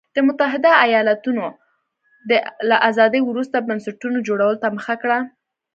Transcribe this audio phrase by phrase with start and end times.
[0.15, 1.45] د متحده ایالتونو
[2.69, 5.17] له ازادۍ وروسته بنسټونو جوړولو ته مخه کړه.